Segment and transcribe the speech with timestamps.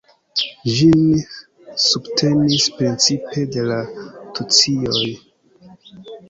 [0.75, 1.03] Ĝin
[1.83, 3.77] subtenis precipe la
[4.41, 5.05] tucioj.